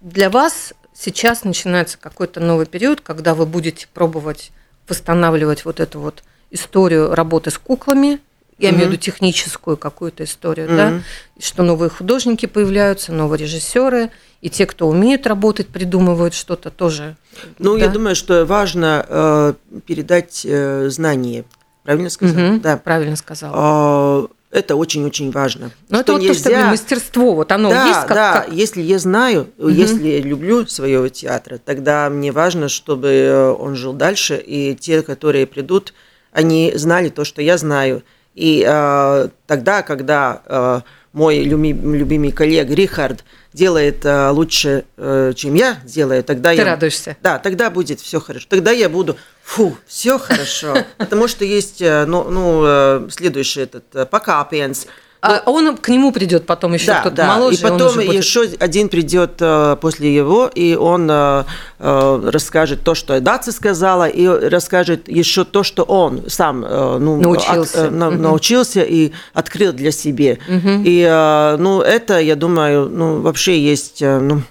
[0.00, 4.52] для вас сейчас начинается какой-то новый период, когда вы будете пробовать
[4.88, 8.20] восстанавливать вот эту вот историю работы с куклами,
[8.58, 11.04] я имею в виду техническую какую-то историю, да, Мгм.
[11.36, 17.16] и что новые художники появляются, новые режиссеры, и те, кто умеют работать, придумывают что-то тоже.
[17.58, 17.84] Ну, да?
[17.86, 19.54] я думаю, что важно э,
[19.86, 21.44] передать э, знания.
[21.82, 22.34] Правильно сказал?
[22.36, 22.76] Мгм, Да.
[22.76, 23.54] правильно сказала.
[23.56, 25.70] А, это очень-очень важно.
[25.88, 28.32] Но это вот то, что мастерство, вот оно да, есть как, да.
[28.34, 33.74] как- Если я знаю, если я люблю своего театра, тогда мне важно, чтобы э, он
[33.74, 35.94] жил дальше, и те, которые придут,
[36.32, 38.02] они знали то, что я знаю,
[38.34, 40.80] И э, тогда, когда э,
[41.12, 46.64] мой люби, любимый коллега Рихард делает э, лучше, э, чем я делаю, тогда Ты я...
[46.64, 47.16] радуешься.
[47.22, 48.46] Да, тогда будет все хорошо.
[48.48, 50.74] Тогда я буду, фу, все хорошо.
[50.98, 54.86] Потому что есть, э, ну, ну э, следующий этот э, покапиенс.
[55.24, 57.26] А он к нему придет потом еще Да, кто-то да.
[57.36, 57.56] моложе.
[57.56, 61.44] И потом будет- еще один придет э, после его, и он э,
[61.78, 67.20] э, расскажет то, что Даца сказала, и расскажет еще то, что он сам э, ну,
[67.20, 67.84] Научился.
[67.84, 70.38] от- э, на- научился и открыл для себя.
[70.48, 74.42] И э, ну, это, я думаю, ну, вообще есть, э, ну,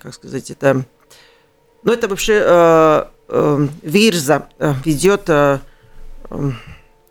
[0.00, 0.84] как сказать, это,
[1.82, 3.66] ну, это вообще э, э,
[4.84, 5.28] ведет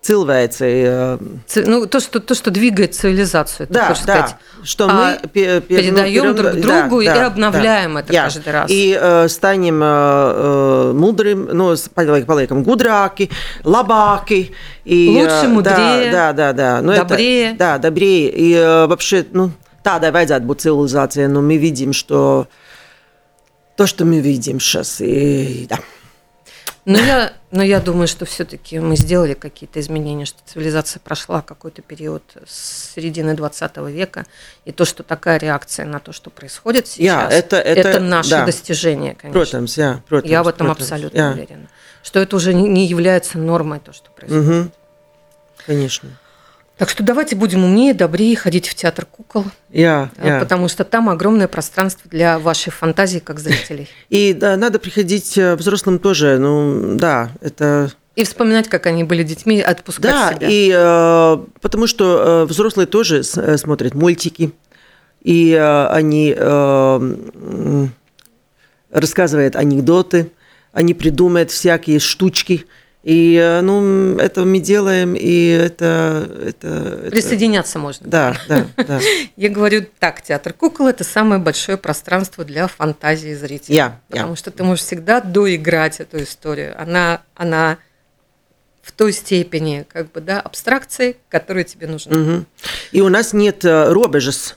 [0.03, 4.35] cilvēcei, Ци- Ну, то, что, то, что двигает цивилизацию, да, да, сказать.
[4.63, 8.23] что А мы пе- пе- передаем ну, друг другу и да, обновляем да, это jā.
[8.23, 8.69] каждый раз.
[8.69, 13.29] И э, станем э, э, мудрым, ну, paliekam gudrāki,
[13.63, 14.51] labāki.
[14.83, 16.81] И, Лучше, э, мудрее, да, да, да, да.
[16.81, 17.53] Ну, это- добрее.
[17.53, 18.29] да, добрее.
[18.29, 19.51] И э, вообще, ну,
[19.85, 22.47] tādai vajadzētu būt civilizācijai, но мы видим, что
[23.77, 25.79] то, что мы видим сейчас, и да.
[26.85, 31.81] Но я, но я думаю, что все-таки мы сделали какие-то изменения, что цивилизация прошла какой-то
[31.81, 34.25] период с середины 20 века,
[34.65, 38.45] и то, что такая реакция на то, что происходит сейчас, это- это- наше да.
[38.45, 39.39] достижение, конечно.
[39.41, 41.31] Протамс, jā, protams, я в этом protams, абсолютно jā.
[41.33, 41.67] уверена.
[42.03, 44.43] Что это уже не- является нормой, то, что происходит.
[44.45, 44.71] Мгм.
[45.65, 46.09] Конечно.
[46.83, 50.39] Так что давайте будем умнее, добрее ходить в театр кукол, Jā, э, jā.
[50.41, 53.87] потому что там огромное пространство для вашей фантазии как зрителей.
[54.09, 56.37] И да, надо приходить э, взрослым тоже.
[56.39, 60.47] Ну, да, это И вспоминать, как они были детьми, отпускать Да, себя.
[60.49, 64.51] и э, потому что э, взрослые тоже с- э, смотрят мультики,
[65.21, 67.87] и э, они э,
[68.91, 70.31] рассказывают анекдоты,
[70.73, 72.65] они придумывают всякие штучки.
[73.03, 76.25] И э, ну, это мы делаем, и это...
[76.41, 76.67] это,
[77.03, 78.07] это- Присоединяться можно.
[78.09, 78.99] Да, да, да.
[79.35, 83.75] Я говорю так, театр кукол– это самое большое пространство для фантазии зрителя.
[83.75, 84.35] Я, Потому я.
[84.37, 86.81] что ты можешь всегда доиграть эту историю.
[86.81, 87.77] Она, она
[88.81, 92.17] в той степени как бы, да, абстракции, которая тебе нужна.
[92.17, 92.45] Мгм.
[92.93, 94.55] И у нас нет э, робежес.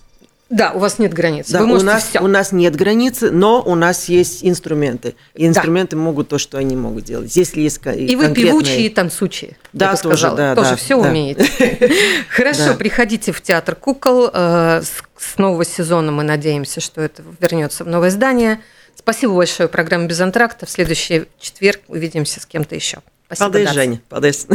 [0.49, 1.51] Да, у вас нет границ.
[1.51, 2.21] Да, Вы у, нас, все.
[2.21, 5.17] у нас нет границы, но у нас есть инструменты.
[5.35, 7.35] И инструменты могут то, что они могут делать.
[7.35, 9.57] Если есть И вы конкретные- певучие и танцучие.
[9.73, 10.37] Да, я бы тоже, сказала.
[10.37, 11.09] да, тоже да, все да.
[11.09, 11.49] умеете.
[12.31, 12.75] Хорошо, Да.
[12.75, 14.31] приходите в театр кукол.
[14.33, 14.83] э,
[15.19, 18.61] С нового сезона мы надеемся, что это вернется в новое здание.
[18.95, 19.69] Спасибо большое.
[19.69, 20.65] Программа без антракта.
[20.67, 22.99] В следующий четверг увидимся с кем-то еще.
[23.27, 23.51] Спасибо.
[23.51, 23.73] Даца.
[23.75, 24.01] Женя.
[24.09, 24.47] Paldies.